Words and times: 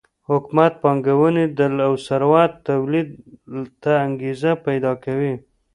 حکومت 0.29 0.73
پانګونې 0.83 1.45
او 1.87 1.93
ثروت 2.07 2.51
تولید 2.67 3.09
ته 3.81 3.91
انګېزه 4.05 4.51
پیدا 4.65 4.91
کوي. 5.03 5.33